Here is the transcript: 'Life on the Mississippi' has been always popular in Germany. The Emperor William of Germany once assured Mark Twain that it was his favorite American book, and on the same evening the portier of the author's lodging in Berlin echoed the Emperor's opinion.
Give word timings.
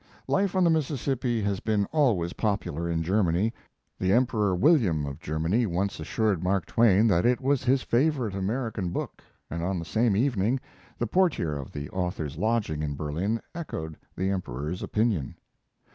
'Life 0.27 0.55
on 0.55 0.63
the 0.63 0.71
Mississippi' 0.71 1.43
has 1.43 1.59
been 1.59 1.85
always 1.91 2.33
popular 2.33 2.89
in 2.89 3.03
Germany. 3.03 3.53
The 3.99 4.11
Emperor 4.11 4.55
William 4.55 5.05
of 5.05 5.19
Germany 5.19 5.67
once 5.67 5.99
assured 5.99 6.43
Mark 6.43 6.65
Twain 6.65 7.05
that 7.05 7.23
it 7.23 7.39
was 7.39 7.63
his 7.63 7.83
favorite 7.83 8.33
American 8.33 8.89
book, 8.89 9.21
and 9.47 9.61
on 9.61 9.77
the 9.77 9.85
same 9.85 10.15
evening 10.15 10.59
the 10.97 11.05
portier 11.05 11.55
of 11.55 11.71
the 11.71 11.87
author's 11.91 12.35
lodging 12.35 12.81
in 12.81 12.95
Berlin 12.95 13.39
echoed 13.53 13.95
the 14.15 14.31
Emperor's 14.31 14.81
opinion. 14.81 15.35